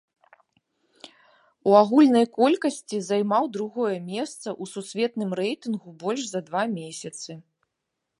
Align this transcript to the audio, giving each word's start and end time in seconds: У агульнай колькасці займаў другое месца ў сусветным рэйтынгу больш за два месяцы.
У 1.71 1.75
агульнай 1.81 2.25
колькасці 2.37 2.97
займаў 3.09 3.43
другое 3.57 3.91
месца 4.13 4.39
ў 4.39 4.63
сусветным 4.73 5.29
рэйтынгу 5.41 5.89
больш 6.05 6.23
за 6.33 6.41
два 6.49 6.63
месяцы. 6.79 7.31